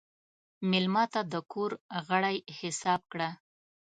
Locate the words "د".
1.31-1.33